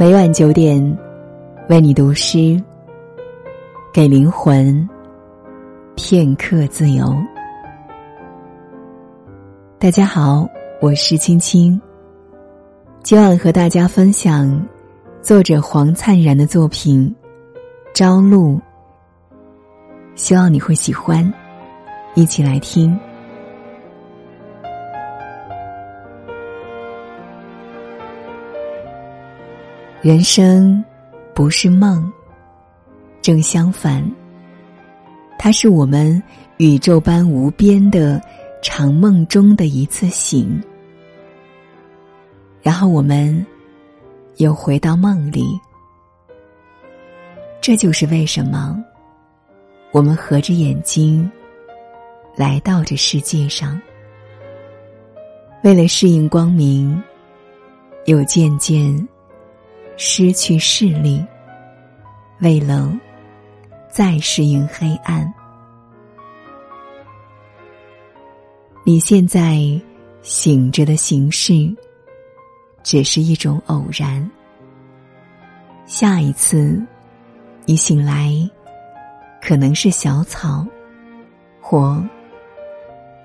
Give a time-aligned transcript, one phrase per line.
[0.00, 0.96] 每晚九点，
[1.68, 2.62] 为你读诗，
[3.92, 4.88] 给灵魂
[5.96, 7.12] 片刻自由。
[9.76, 10.48] 大家好，
[10.80, 11.80] 我是青青。
[13.02, 14.64] 今晚和大家分享
[15.20, 17.12] 作者黄灿然的作品
[17.92, 18.54] 《朝露》，
[20.14, 21.28] 希望你会喜欢，
[22.14, 22.96] 一起来听。
[30.00, 30.82] 人生
[31.34, 32.08] 不是梦，
[33.20, 34.08] 正相反，
[35.36, 36.22] 它是我们
[36.58, 38.22] 宇宙般无边的
[38.62, 40.62] 长梦中的一次醒。
[42.62, 43.44] 然后我们
[44.36, 45.58] 又回到梦里，
[47.60, 48.80] 这就是为什么
[49.90, 51.28] 我们合着眼睛
[52.36, 53.80] 来到这世界上，
[55.64, 57.02] 为了适应光明，
[58.04, 59.08] 又渐渐。
[60.00, 61.26] 失去视力，
[62.40, 62.96] 为了
[63.90, 65.34] 再适应黑暗，
[68.84, 69.58] 你现在
[70.22, 71.52] 醒着的形式，
[72.84, 74.24] 只是一种偶然。
[75.84, 76.80] 下一次
[77.64, 78.32] 你醒来，
[79.42, 80.64] 可能是小草，
[81.60, 82.00] 或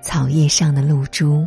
[0.02, 1.46] 草叶上的露珠。